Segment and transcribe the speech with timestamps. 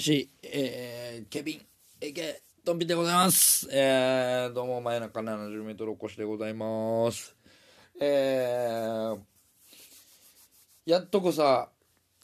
[0.00, 1.60] MC、えー、ケビン、
[2.00, 3.68] AK、ドンピでございます。
[3.70, 7.36] えー、どうも、真夜中70メートルお越しでございます。
[8.00, 9.18] えー、
[10.86, 11.68] やっとこさ、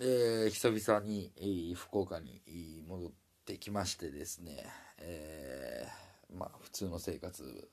[0.01, 2.41] えー、久々に、えー福岡に
[2.89, 3.11] 戻っ
[3.45, 4.65] てきましてですね、
[4.97, 7.69] えー、まあ、普通の生活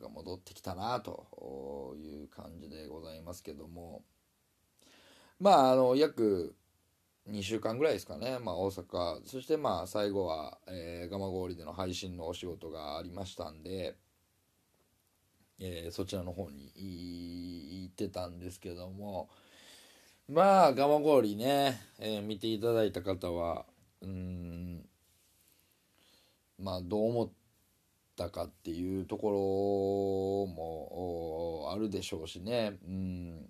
[0.00, 4.04] が戻ってきたなという感じでございますけども、
[5.40, 6.54] まあ、あの、約、
[7.28, 9.20] 2週間ぐらいですかね、まあ、大阪。
[9.24, 13.96] そしてまあ最後は、えー、蒲郡での配信のお仕事がありましたんで、
[15.60, 16.72] えーそちらの方に
[17.84, 19.28] 行ってたんですけども。
[20.28, 23.66] まあ蒲郡ね、えー見ていただいた方は
[24.02, 24.86] うん
[26.58, 27.30] まあどう思っ
[28.16, 32.78] たかっていうところもあるでしょうしね。
[32.86, 33.48] うん。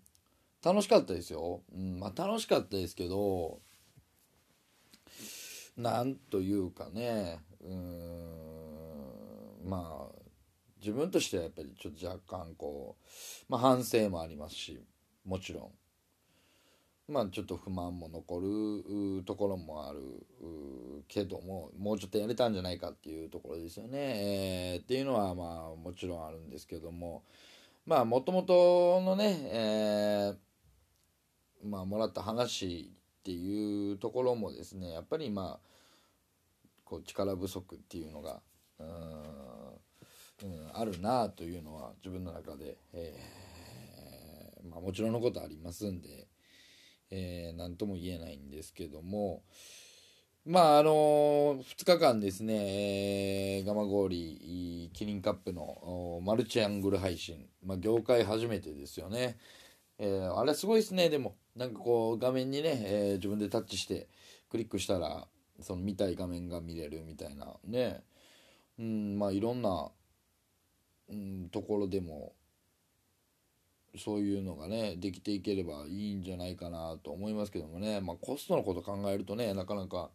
[0.65, 2.01] 楽しかったですよ、うん。
[2.01, 3.61] まあ、楽しかったですけど
[5.79, 7.79] なんというかねうん
[9.65, 10.19] まあ
[10.81, 13.05] 自分としてはやっぱりちょっと若干こう、
[13.49, 14.81] まあ、反省もありますし
[15.25, 15.71] もちろん。
[17.11, 18.41] まあちょっと不満も残
[19.19, 19.99] るところもある
[21.09, 27.23] けどももうちょっとやれたんじゃないかっていうところですよね、えーっていうのはまあもちろんあるんですけども。
[27.87, 30.37] まあもともとのね、えー
[31.65, 35.68] まあもらった話っていうところもですねやっぱりまあ
[36.89, 38.41] こう力不足っていうのが
[38.81, 46.29] うん、あるなあというのは自分の中で、えーまあ、もちろんのことありますんで、
[47.11, 49.43] えー、何とも言えないんですけども
[50.47, 50.91] まああの
[51.57, 59.37] 2日間ですね、えー、ガマゴーリキリンカップのマルチアングル配信、まあ、業界初めてですよね。
[59.99, 64.07] えーあれすごいですねでもなんかこう画面にね、えー自分でタッチして
[64.49, 65.27] クリックしたら
[65.61, 67.57] その見たい画面が見れるみたいな。
[67.65, 68.03] ね。
[68.79, 69.91] うんまあいろんな、
[71.11, 72.33] うん、ところでも
[73.97, 78.01] そういうのがねできていければいいんじゃないかなと思いますけどもね。
[78.01, 80.11] まあコストのこと考えるとねなかなか、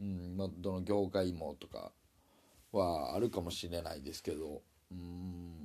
[0.00, 1.92] うんまあ、どの業界もとか
[2.72, 4.62] はあるかもしれないですけど。
[4.90, 5.57] うん。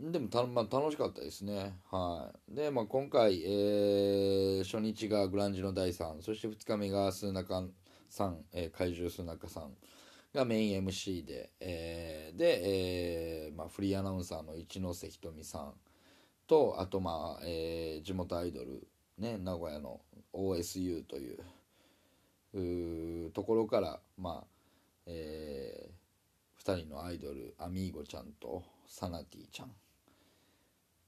[0.00, 1.78] でもた、まあ、楽しかったですね。
[1.90, 2.54] はい。
[2.54, 7.62] で、まあ、今回、えー初日がグランジの第3、そして2日目がスーナカ
[8.08, 9.76] さん、えー怪獣スーナカさん。
[10.34, 15.74] がメイン MC で、えーで、えーまあ、フリーアナウンサーの一ノ瀬ひとみさん。
[16.48, 18.88] と、あと、まあ、えー地元アイドル、
[19.18, 20.00] ね、名古屋の
[20.32, 24.46] OSU といううところから、まあ、
[25.06, 25.90] え
[26.58, 27.54] 2人のアイドル。
[27.58, 29.70] アミーゴちゃんとサナティちゃん。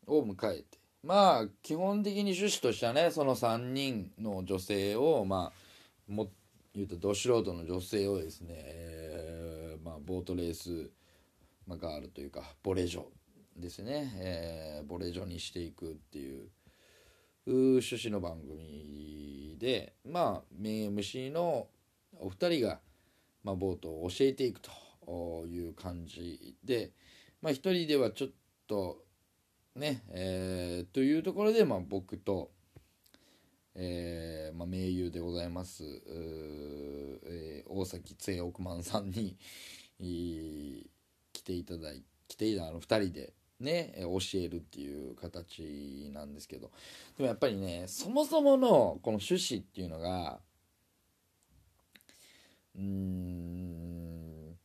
[0.07, 0.79] を迎えて。
[1.03, 6.29] まあ基本的に趣旨としてはねその3人の女性をまあも
[6.75, 10.91] 言うとど素人の女性をですね、えーまあ、ボートレース、
[11.67, 13.05] まあ、ガールというかボレジョ
[13.57, 16.49] ですね、えーボレジョにしていくっていう
[17.47, 21.69] 趣旨の番組でまあメイン MC の
[22.21, 22.81] お二人が、
[23.43, 26.91] まあ、ボートを教えていくという感じで、
[27.41, 28.29] まあ、一人ではちょっ
[28.67, 29.06] と
[29.77, 32.51] ね、えーというところで、まあ、僕と、
[33.75, 39.37] えーまあ、盟友でございます、えー大崎つえ億万さんに
[39.99, 46.71] 来ていただい来ていたあの2人でね教えるっていう形なんですけど
[47.17, 48.69] でもやっぱりねそもそもの
[49.03, 50.39] この趣旨っていうのが
[52.77, 54.57] うーん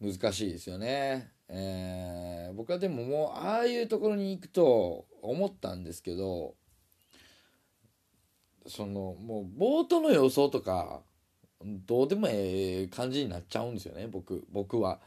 [0.00, 1.30] 難しいですよね。
[1.50, 6.54] えー僕はでももうああいうところに行くと思ったんですけど
[8.66, 11.00] そのもうボートの予想とか
[11.64, 15.00] どうでもええ感じになっちゃうんですよね僕僕は。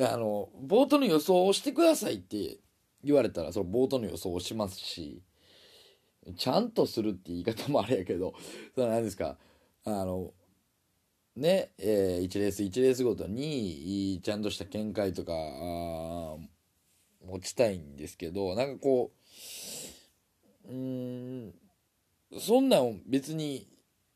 [0.00, 2.58] あのボートの予想をしてくださいって
[3.02, 5.20] 言われたらそのボートの予想をしますし
[6.36, 8.34] ちゃんとするって言い方もあれやけど
[8.76, 9.36] その何ですか
[9.84, 10.32] あの
[11.36, 15.32] ね、え1レース1レースごとにちゃんとした見解とか
[17.24, 19.12] 持ちたいんですけどなんかこ
[20.68, 21.54] ううん
[22.38, 23.66] そんなん別に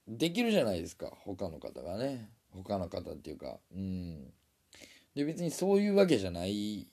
[0.06, 2.30] できるじゃないですか他の方がね。
[2.52, 4.32] 他の方っていうかうん。
[5.14, 6.86] で別にそういうわけじゃない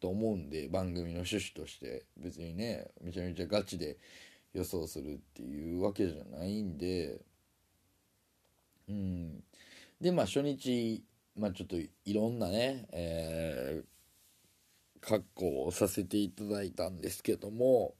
[0.00, 2.04] と思うんで番組の趣旨として。
[2.16, 3.96] 別にねめちゃめちゃガチで
[4.52, 7.20] 予想するっていうわけじゃないんで。
[8.92, 9.44] うん。
[10.00, 11.02] でまあ初日
[11.36, 17.94] まあちょっといろんなね、えー、格好をさせていただいたんですけども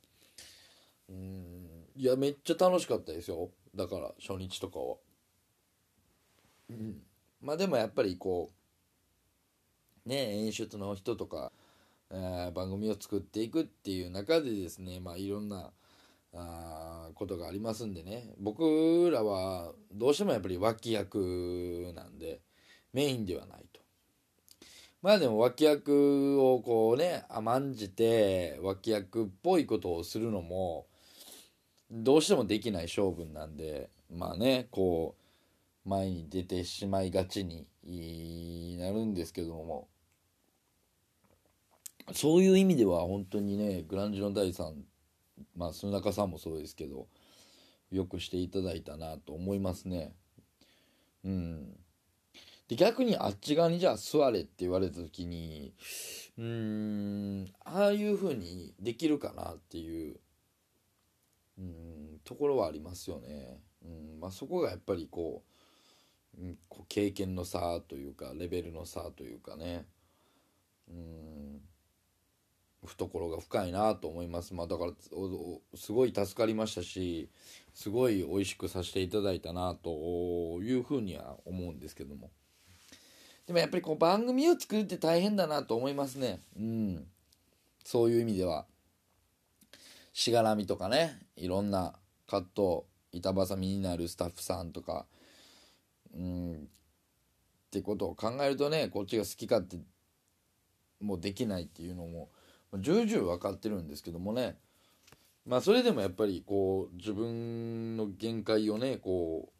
[1.08, 1.86] うん。
[1.96, 3.50] いやめっちゃ楽しかったですよ。
[3.74, 4.96] だから初日とかは。
[6.70, 7.02] うん。
[7.40, 8.50] まあでもやっぱりこ
[10.06, 11.52] うね演出の人とか、
[12.10, 15.70] えー、番組を作っていくっていう中でですねまあいろんな
[16.34, 18.34] あことがありますんでね。
[18.38, 22.40] 僕らはどうしてもやっぱり脇役なんで
[22.92, 23.80] メインではないと。
[25.02, 30.86] まあでも脇役をこうね甘んじて脇役っぽいことをするのも
[31.90, 35.16] どうしてもできない性分なんでまあねこ
[35.84, 37.66] う前に出てしまいがちに
[38.78, 39.88] なるんですけども。
[42.14, 44.72] そういう意味では本当にねグランジの第3
[45.56, 47.06] まあ砂中さんもそうですけど
[47.90, 50.14] よくしていただいたなと思いますね。
[51.24, 51.76] うん。
[52.68, 55.74] で逆にあっち側にじゃあ座れって言われた時に
[56.38, 60.16] うんああいう風にできるかなっていう
[61.58, 63.60] うんところはありますよね。
[63.84, 65.42] うんまあ、そこがやっぱりこ
[66.38, 69.86] う,、うん、こう経験の差というかレベルの差というかね。
[70.88, 71.60] うん。
[72.86, 74.54] 懐が深いなと思います。
[74.54, 74.92] まあ、だから
[75.74, 77.28] すごい助かりましたし
[77.74, 82.30] すごい美味しくさせていただいたなというふうには思うんですけども。
[83.46, 86.40] でもやっぱりこう番組を作るって大変だなと思いますね。
[86.56, 87.06] うん。
[87.84, 88.66] そういう意味では。
[90.12, 91.94] しがらみとかねいろんな
[92.26, 92.82] 葛藤
[93.12, 95.06] 板挟みになるスタッフさんとか
[96.14, 96.58] うんっ
[97.70, 99.78] てことを考えるとねこっちが好き勝手
[101.00, 102.28] もうできないっていうのも
[102.78, 104.56] 重々分かってるんですけどもね。
[105.46, 109.52] まあそれでもやっぱりこう自分の限界をねこ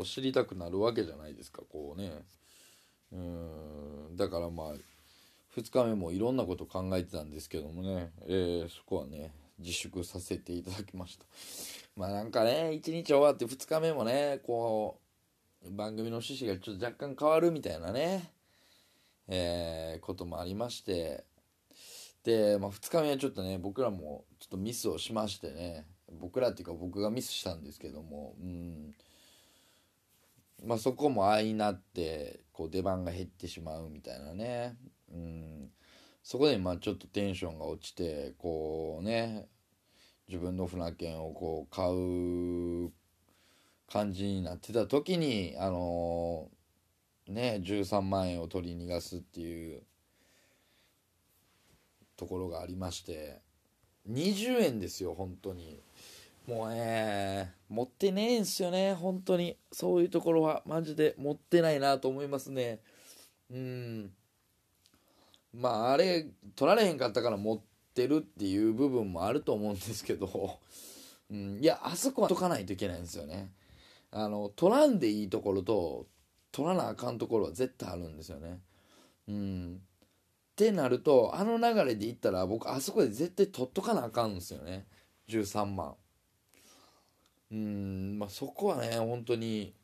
[0.00, 2.22] う知りたくなるわけじゃないですかこうね。
[3.12, 4.16] うん。
[4.16, 4.72] だからまあ
[5.56, 11.26] 2日目もいろんなこと考えてたんですけどもね、えー、そこはね自粛させていただきました。
[11.96, 14.98] まあなんかね1日終わって2日目もねこ
[15.64, 18.32] う番組の趣旨がちょっと若干変わるみたいなね。
[19.28, 21.24] えー、こともありまして。
[22.24, 25.86] で、まあ、2日目はちょっとね僕らもちょっとミスをしましてね。
[26.20, 28.34] 僕らっていうか僕がミスしたんですけども。
[28.40, 28.94] うん。
[30.64, 34.76] まあそこも相なってこう出番が減ってしまうみたいなね。
[35.12, 35.70] うん。
[36.22, 39.48] そこでまあちょっとテンションが落ちてこうね
[40.28, 42.92] 自分の船券をこう買う
[43.90, 49.82] 感じになってた時にあのー、ね13万円を取り逃がすっていう
[52.22, 53.40] ところがありまして
[54.08, 55.80] 20円ですよ本当に。
[56.46, 59.56] もうね持ってねえんすよね本当に。
[59.72, 62.78] そういうところはマジで持ってないなと思いますね。
[63.50, 64.12] うん。
[65.52, 67.60] まああれ取られへんかったから持っ
[67.94, 70.58] てるっていう部分もあると思うんですけど、
[71.30, 73.50] うん、いやあそこは解かないといけないんですよね。
[74.12, 76.06] あの取らんでいいところと
[76.52, 78.60] 取らなあかんところは絶対あるんですよね。
[79.28, 79.80] うん。
[80.52, 84.86] ってなるとあの流れでいったら僕あそこで絶対取っとかなあかんんですよね。
[85.28, 85.94] 13万。
[87.50, 89.74] うんまあそこはね本当に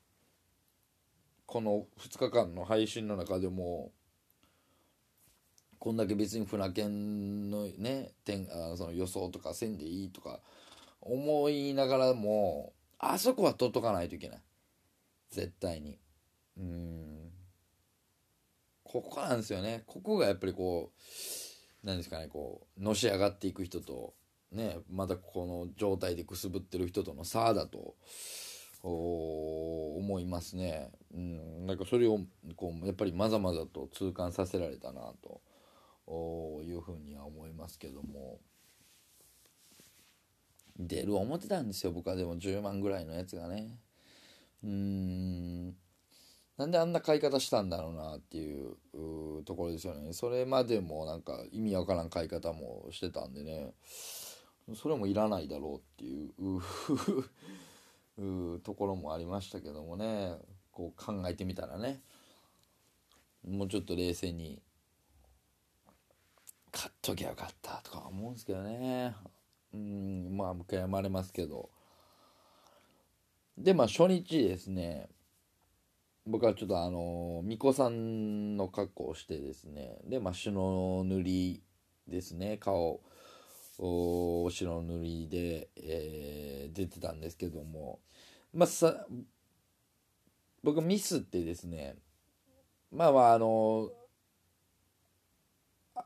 [1.46, 3.92] この2日間の配信の中でも
[5.78, 10.40] こんだけ別に船券のね点あその予想とかせんでいいとか
[11.00, 14.42] 思いながらもあそこは取っとかないといけない。
[15.30, 15.98] 絶対に。
[18.90, 19.82] ここなんですよね。
[19.86, 24.14] ここがやっぱりこう何ですかねこうのし上がっていく人と
[24.50, 27.96] ねまだこの状態でくすぶってる人との差だと
[28.82, 30.90] 思いますね。
[31.14, 32.20] うんなんかそれを
[32.56, 38.40] こうやっぱりまざまざと痛感させられたなというふうには思いますけども。
[40.78, 42.14] 出る思ってたんですよ僕は。
[42.14, 43.80] でも10万ぐらいのやつがね。
[44.62, 45.76] うーん。
[46.58, 48.74] なんであんな買い方したんだろうなっていう
[49.44, 50.12] ところですよね。
[50.12, 53.72] それまでもなんか意味わからん買い方もしてたんでね。
[54.74, 56.26] それもいらないだろうってい
[58.16, 60.36] うところもありましたけどもね。
[60.72, 62.00] こう考えてみたらね。
[63.46, 64.60] もうちょっと冷静に。
[66.72, 69.14] 買っときゃよかったとか思うんですけどね。
[69.72, 71.70] うんまあ悔やまれますけど。
[73.56, 75.08] でまあ初日ですね。
[76.28, 81.62] 僕はちょっとあの巫女さんの格好をしてですねでまあ白塗り
[82.06, 83.00] ですね顔
[83.78, 88.00] お白塗りで、えー、出てたんですけども
[88.52, 89.06] まあさ
[90.62, 91.96] 僕ミスってですね
[92.92, 93.90] まあまああの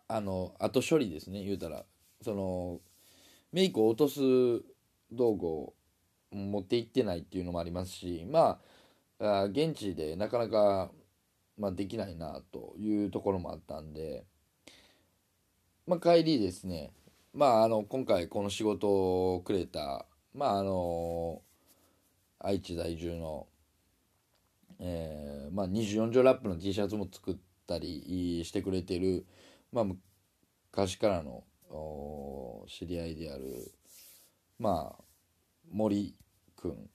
[0.09, 1.85] あの後処理ですね言うたら。
[2.23, 2.81] その
[3.53, 4.21] メイクを落とす
[5.11, 5.75] 道具を
[6.31, 8.59] 持って行ってないっていうのもありますしまあ
[9.23, 10.91] 現地でなかなか、
[11.57, 14.25] まあ、できないなというところもあったんで、
[15.87, 16.93] まあ、帰りですね
[17.33, 21.41] まああの今回この仕事をくれたまああの
[22.41, 23.47] 愛知在住の、
[24.81, 27.37] えーまあ、24畳ラップの T シャツも作っ
[27.69, 29.25] たりしてくれてる、
[29.73, 29.85] まあ、
[30.73, 31.45] 昔からの
[32.69, 33.73] 知り合いである
[34.59, 35.03] まあ
[35.71, 36.17] 森
[36.57, 36.91] 君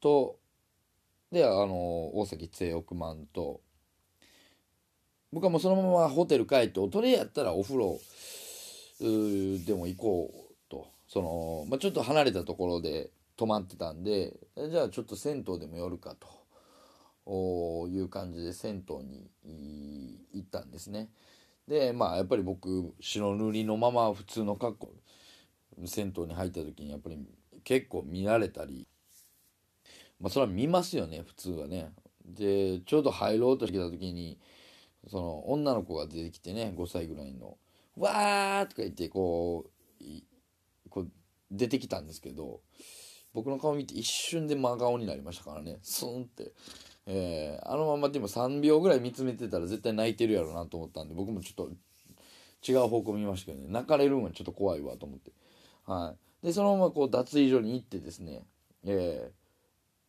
[0.00, 0.38] と
[1.36, 3.60] であの大崎津億万と
[5.30, 8.00] 僕はもうそのままホテル帰っておとりやったらお風呂
[9.66, 16.16] でも行こうとその、まあ、ちょっと離れたところで泊まってたんでじゃあちょっと銭湯でも寄るか
[17.26, 21.10] という感じで銭湯に行ったんですね。
[21.68, 24.92] でまあやっぱり僕白塗りのまま普通の格好
[25.84, 27.18] 銭湯に入った時にやっぱり
[27.62, 28.88] 結構見られたり
[30.20, 31.92] まあそれは見ますよね普通はね。
[32.24, 34.38] でちょうど入ろうとしてきた時に
[35.08, 37.56] その女の子が出てきてね5歳ぐらいの
[37.96, 39.66] 「わー!」とか言ってこ
[40.00, 41.10] うこう
[41.50, 42.60] 出てきたんですけど
[43.32, 45.78] 僕の顔見て一瞬で真顔になりましたからね。
[45.82, 46.52] スンって、
[47.04, 51.70] えー、あのままでも3秒ぐらい見つめてたら絶対泣いてるやろなと思ったんで僕もちょっと
[52.66, 53.68] 違う方向見ましたけどね。
[53.68, 55.32] 泣かれるんはちょっと怖いわと思って。
[55.84, 56.46] はい。
[56.46, 58.42] でそのままこう脱衣所に行ってですね
[58.84, 59.45] えー、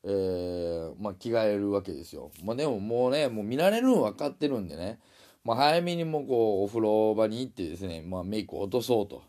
[0.03, 2.31] えー、まあ、着替えるわけですよ。
[2.43, 4.99] まあ、でももうねもう見られるの分かってるんでね、
[5.43, 9.23] まあ、早めにもこうお風呂場に行ってですね、まあ、メイクを落とそうと。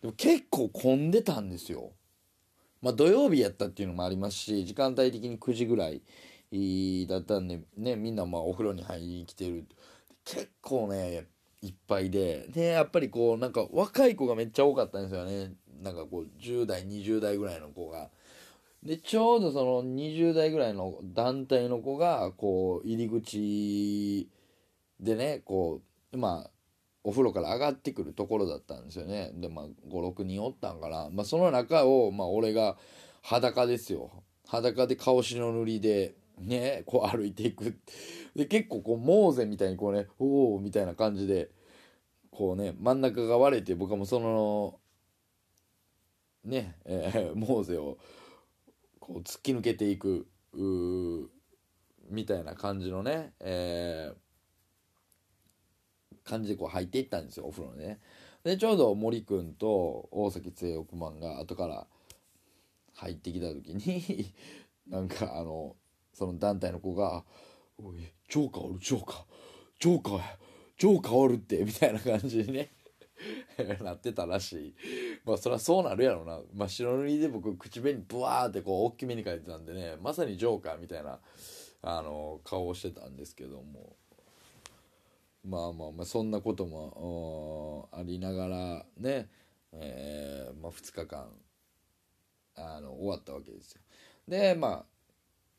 [0.00, 1.92] でも結構混んでたんですよ。
[2.82, 6.02] まあ、土曜日やったっていうのもありますし時間帯的に9時ぐらい
[7.08, 9.66] だったんでねみんなまあお風呂に入りに来てる
[10.24, 11.26] 結構ね
[11.62, 18.08] いっぱいででやっぱりこうなんか若い子がめっちゃ多かったんですよねなんかこう10代20代ぐらいの子が。
[18.82, 24.28] でちょうどその20代ぐらいの団体の子がこう入り口
[25.00, 26.50] でねこうまあ
[27.02, 29.30] お風呂から上がってくるところだったんですよね。
[29.34, 32.76] でまあ56人おったんかな、まあ、その中をまあ俺が
[33.22, 34.24] 裸ですよ。
[34.48, 37.78] 裸で顔白塗りでねこう歩いていく。
[38.34, 41.50] で結構こうモーゼみたいにこうねおおみたいな感じで
[42.30, 44.78] こうね真ん中が割れて僕はもうその
[46.44, 47.98] ね、えー、モーゼを
[49.06, 50.26] こう突き抜けていく
[52.10, 58.00] みたいな感じのね、えー、感じでこう入っていったんですよお風呂にね。
[58.42, 61.86] でちょうど森君と大崎剛億万が後から
[62.94, 64.34] 入ってきた時に
[64.90, 65.76] なんかあの
[66.12, 67.24] その団体の子が
[67.78, 67.98] 「おい
[68.28, 69.24] ジョーカーおるジョーカー。
[69.78, 70.36] ジョーカー
[70.78, 72.72] ジョーカーおるって」みたいな感じでね
[73.84, 74.74] なってたらしい。
[75.26, 79.96] まあそりゃそうなるやろうな、まあ、白塗りで僕口紅ブワーってこう大きめに描いてたんでね。
[80.00, 81.18] まさにジョーカーみたいな
[81.82, 83.96] あの顔をしてたんですけども。
[85.44, 89.28] まあまあまあそんなこともありながらね、
[89.72, 91.28] えーまあ、2日間
[92.56, 93.80] あの終わったわけですよ。
[94.26, 94.84] でまあ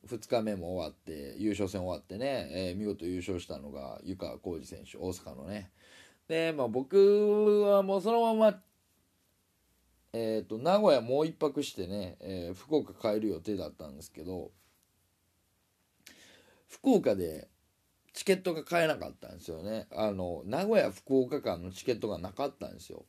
[0.08, 5.72] 2日目も終わって優勝戦終わってね、えー、見事優勝したのが湯川浩司選手大阪のね。
[6.28, 8.60] で、まあ、僕はもうそのまま、
[10.20, 14.52] え、ー、と、名古屋もう一泊してね、えー、福岡帰る予定だったんですけど、
[16.68, 17.48] 福岡で
[18.14, 19.86] チケットが買えなかったんですよね。
[19.92, 23.06] あの、名古屋福岡間のチケットがなかったんですよ。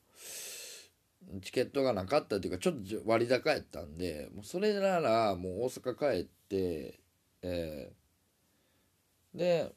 [1.42, 7.00] チケットがなかったっていうか、ちょっと割高やったんで、もうそれならもう大阪帰って、
[7.40, 9.72] えー、で、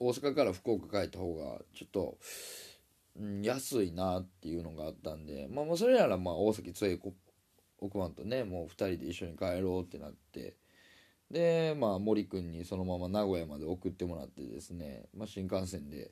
[0.00, 2.18] 大阪から福岡帰った方がちょっと、
[3.42, 6.98] 安いなっていうのがあったんで、まあ、もうそれならまあ大崎津江
[7.78, 10.56] 億万とねもう2人で一緒に帰ろうってなって
[11.30, 16.10] でまあ森君にそのまま名古屋まで送ってもらってですね、まあ、新幹線で、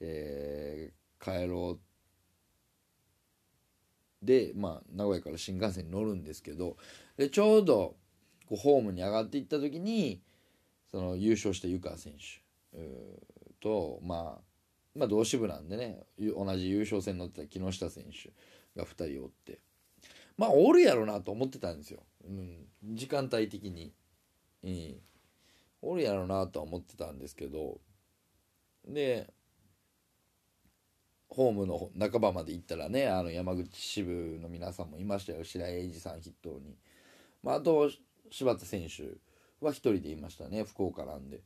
[0.00, 1.78] えー、帰ろ
[4.22, 6.76] うでまあ名古屋から新幹線に乗るんですけど
[7.16, 7.96] でちょうど
[8.46, 10.20] こうホームに上がっていった時に
[10.90, 12.78] その優勝した湯川選手
[13.60, 14.49] と、まあ、
[14.94, 18.30] まあ同支部なんでね同じ優勝戦に乗ってた木下選手
[18.78, 19.60] が2人おって。
[20.36, 22.00] まあおるやろなと思ってたんですよ。
[22.24, 23.92] うん、時間帯的に、
[24.64, 24.96] うん、
[25.82, 27.78] おるやろなとは思ってたんですけど。
[28.86, 29.32] で
[31.28, 35.44] ホームの半ばまで行ったらねあの山口支部の皆さんもいましたよ。
[35.44, 36.76] 白井英二さん筆頭に、
[37.42, 37.88] まあ、あと
[38.30, 39.16] 柴田選手
[39.64, 40.64] は一人でいましたね。
[40.64, 41.40] 福岡なんで。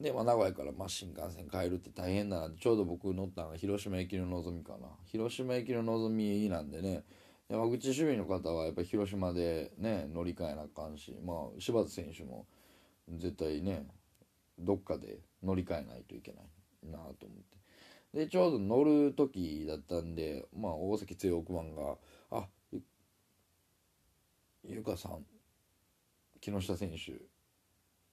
[0.00, 4.88] で、まあ、名古屋からまあ新幹線帰るって大変だなってちょうど僕乗ったのが広島行きののぞみかな。
[5.06, 7.04] 広島行きののぞみなんでね。
[7.48, 12.46] 山口守備の方はやっぱり広島でね乗り換えなあかんしまあ柴田選手も
[13.08, 13.86] 絶対ね
[14.58, 17.58] どっかで乗り換えないといけないなと思って。
[18.12, 21.96] でちょうど乗る時だったんでまあ大崎剛億万が
[22.30, 22.82] 「あゆ
[24.64, 25.24] ゆかさん
[26.40, 27.20] 木下選手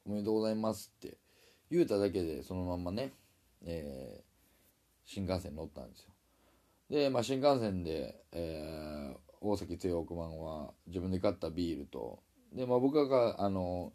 [0.06, 1.18] おめでとうございます」って
[1.70, 3.14] 言うただけでそのまんまね、
[3.66, 4.24] えー、
[5.06, 6.12] 新幹線乗ったんですよ。
[6.90, 12.20] で、まあ、新幹線で、えー、大崎剛億万は自分で買ったビールと
[12.54, 13.92] で、まあ、僕があの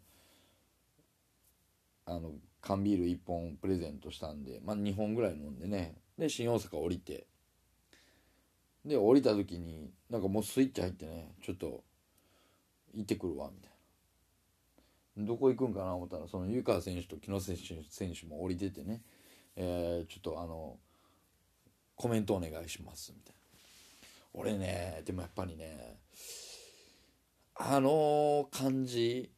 [2.05, 5.95] あの缶ビール1本プレゼントしたんで、まあ、2本ぐらい飲んでね。
[6.17, 7.25] で新大阪降りて。
[8.85, 11.83] で降りた時になんかもうスイッチ入ってねちょっと
[12.93, 13.70] 行ってくるわみたいな。
[15.25, 19.01] どこ行くんかな思ったらその湯川選手と木下選手選手も降りててね、
[19.55, 20.77] えー、ちょっとあの
[21.95, 23.41] コメントお願いしますみたいな。
[24.33, 25.99] 俺ねでもやっぱりね
[27.55, 29.29] あの感じ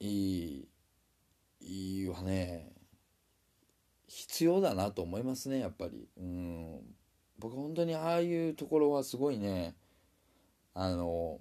[0.00, 0.68] いい
[1.60, 2.72] いいわね
[4.06, 6.08] 必要だなと思いますねやっぱり。
[6.16, 6.96] うん。
[7.38, 9.74] 僕本当にああいうところはすごいね
[10.74, 11.38] あの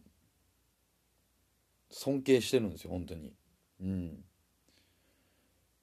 [1.90, 3.34] 尊敬してるんですよ本当に。
[3.82, 4.24] うん。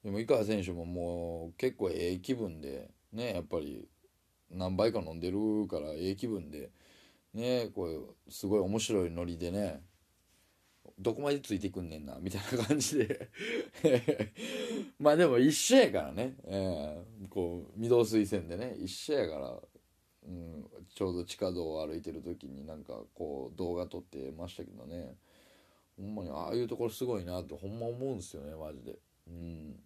[0.03, 3.87] でも井川選手ももう結構ええ気分でねやっぱり
[4.51, 6.71] 何杯か飲んでるからええ気分で
[7.33, 7.85] ねこ
[8.27, 9.81] うすごい面白いノリでね
[10.99, 13.29] どこまでついてくんねんなみたいな感じで。
[14.99, 19.59] まあでも一緒やからね、えー、こう御堂水線でね一緒やから、
[20.27, 25.15] うん、ちょうど地下道を歩いてる時になんかこう動画撮ってましたけどね。
[25.97, 28.97] ほんまにああいうところすごいなってほんま思うんですよねマジで。
[29.27, 29.79] うん。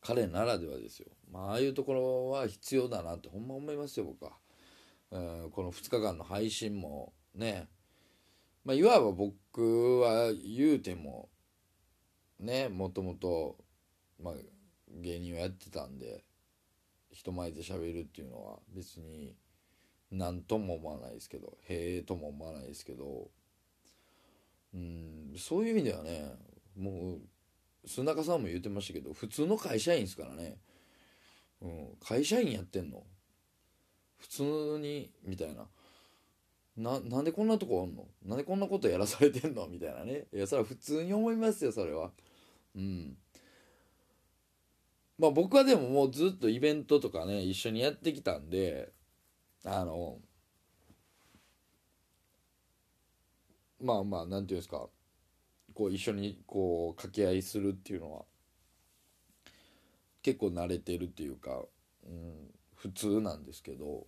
[0.00, 4.32] 彼ならではですよ、まあああいうところは必要だなってほんま思いますよ僕は、
[5.12, 7.68] えー、この2日間の配信もね。
[8.64, 11.28] まあ、いわば僕は言うても
[12.38, 13.56] ねもともと、
[14.22, 14.34] まあ、
[14.88, 16.24] 芸人をやってたんで
[17.10, 19.34] 人前で喋るっていうのは別に
[20.10, 23.30] 何とも思わないですけどへえとも思わないですけど
[24.74, 26.34] うんそういう意味ではね
[26.76, 27.20] もう
[27.86, 30.56] 須中さんも言ってましたけど普通の会社員ですからね、
[31.60, 33.02] うん、会社員やってんの？
[34.18, 34.42] 普通
[34.78, 35.66] にみたいな。
[36.74, 38.06] ななんでこんなとこおんの？
[38.24, 39.66] なんでこんなことやらされてんの？
[39.66, 40.24] みたいなね。
[40.32, 42.12] いやそれは普通に思いますよそれは。
[42.74, 43.16] うん。
[45.18, 48.90] まあ僕はでももうずっとイベントとかね一緒にやってきたんで
[49.64, 50.18] あの
[53.82, 54.88] まあまあなんていうんですか。
[55.74, 58.22] こう一緒にこう掛け合いするっていうのは
[60.22, 61.62] 結構慣れてるっていうか、
[62.06, 64.06] うん、普通なんですけど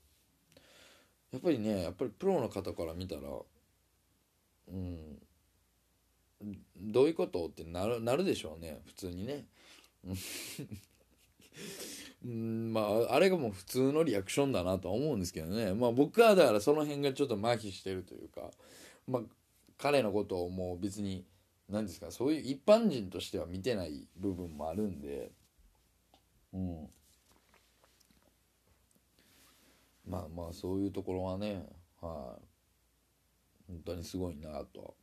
[1.32, 3.22] やっぱりねやっぱりプロの方から見たら
[4.68, 5.18] うん
[6.76, 9.44] どういうことってなるなるでしょうね普通にね。
[10.04, 10.08] う
[12.28, 12.72] ん。
[12.72, 15.74] まああれがもう普通のリアクションだなとは思うんですけどね。
[15.74, 18.50] まあ僕はだからその辺がちょっと麻痺してるというか
[19.06, 19.22] まあ
[19.78, 21.24] 彼のことをもう別に
[21.68, 25.30] 何ですかそういう一般人としては見てない部分もあるんで
[26.52, 26.88] うん。
[30.08, 31.66] まあまあそういうところはね
[32.00, 32.42] はい、
[33.68, 34.94] 本当にすごいなと。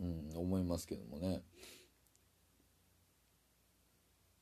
[0.00, 1.42] うん思いますけどもね。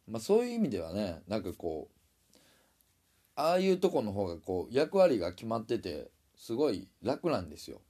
[0.08, 2.38] まあそういう意味ではねなんかこう
[3.34, 7.80] ああいうとこの方がこう役割が決まっててすごい楽なんですよ。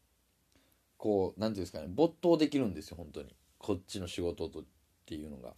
[0.98, 3.34] こう何ていうんですかね没頭できるんですよ本当に。
[3.58, 4.64] こっちの仕事とっ
[5.04, 5.54] ていうのが。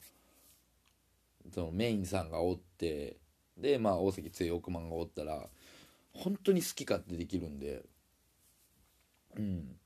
[1.54, 3.16] そのメインさんがおって
[3.56, 5.48] でまあ大関強億万がおったら
[6.12, 7.82] 本当に好き勝手できるんで。
[9.36, 9.76] うん。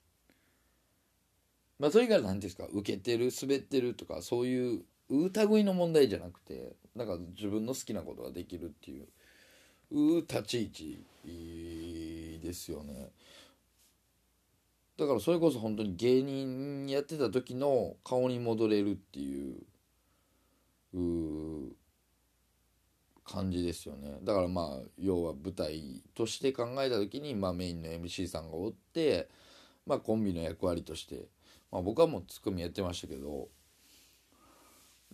[1.79, 9.07] まあそれが何ですか受けてる滑ってるとかそういう疑いの問題じゃなくてなんか自分の好きなことができるっていう
[10.21, 13.11] 立ち位置ですよね。
[14.99, 19.57] だからそれこそ本当に芸人やってた時の顔に戻れるっていう
[23.25, 24.19] 感じですよね。
[24.23, 29.29] だからまあ要は舞台として考えた時に、まあ、メインの MC さんがおって
[29.87, 31.29] まあコンビの役割として、
[31.71, 33.49] まあ、僕はもうツッコミやってましたけど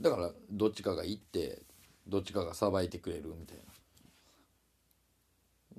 [0.01, 1.63] だからどっちかが行って
[2.07, 3.63] どっちかがさばいてくれるみたいな。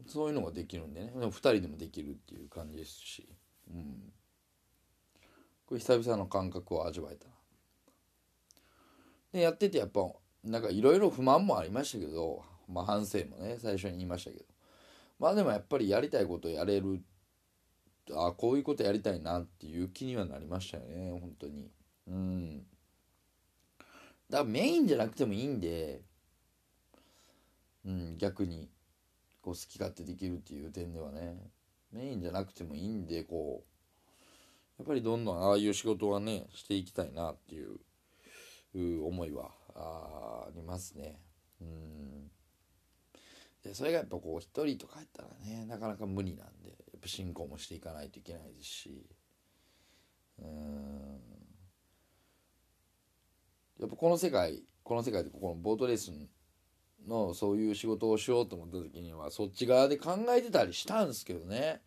[0.07, 1.11] そういうのができるんでね。
[1.13, 3.28] でも2人でもできるっていう感じですし、
[5.69, 7.33] これ久々の感覚を味わえたな。
[9.31, 10.01] でやっててやっぱ
[10.43, 14.45] なんかいろいろ不満もありましたけど、まあ、反省もね最初に言いましたけど。
[15.19, 17.03] まあでもやっぱりやりたいことやれる
[18.11, 21.69] あこういうことやりたいなっていう気にはなりましたよね本当に。
[22.07, 22.57] うん。
[24.27, 26.01] だからメインじゃなくてもいいんで
[27.85, 28.71] うん逆に
[29.43, 31.37] こう好き勝手できるっていう点ではね。
[31.91, 33.68] メインじゃなくてもいいんでこう
[34.79, 41.19] やっぱりどんどんああいう仕事はねしていきたいなっていう思いはありますね。
[41.61, 42.31] うん。
[43.61, 49.05] でそれがやっぱこう一人とかやったらねなかなか無理なんでやっぱ進行もしていかないといけないですし。
[50.41, 51.19] うん。
[53.81, 56.13] やっぱこの世界この世界でここのボートレース
[57.05, 61.81] のそういう仕事をしようと思った時にはそっち側で考えてたりしたんですけどね。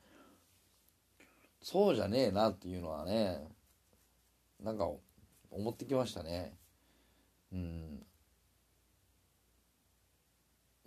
[1.62, 3.46] そうじゃねえなっていうのはね
[4.62, 4.88] なんか
[5.50, 6.56] 思ってきましたね。
[7.52, 8.06] うん。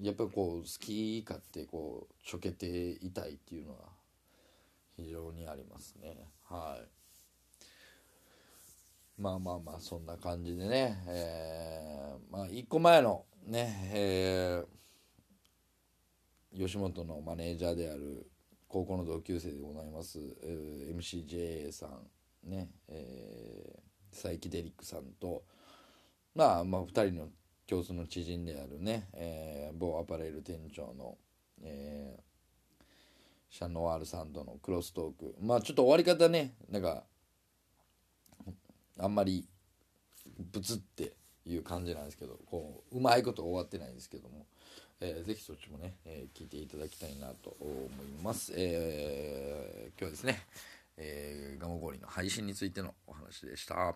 [0.02, 3.90] やっぱこう好き勝手こうちょけていたいっていうのは
[4.98, 6.28] 非常にありますね。
[6.50, 6.88] はい。
[9.22, 18.28] まあまあまあそんな感じでね、えー、まあ1個前のねえー、吉本のマネージャーである
[18.76, 25.44] 高校の同級生でございます、えー、MCJA さんね、えー、サイキデリックさんと
[26.36, 27.30] まあまあ2人の
[27.70, 31.16] 共通の知人であるね、えー、某アパレル店長の、
[31.64, 32.84] えー、
[33.50, 35.36] シャノワールさんとのクロストーク。
[35.40, 36.54] まあちょっと終わり方ね。
[36.70, 37.04] なんか
[39.00, 39.48] あんまり
[40.52, 41.14] ブツって
[41.46, 44.46] いう感じなんですけどこううまいこと終わってないんですけども、
[45.02, 47.70] えー、ぜひそっちもね、えー、聞いていただきたいなと思
[48.04, 50.40] います、えー、今日はですね、
[50.98, 53.96] えー、ガモゴリの配信についてのお話でした。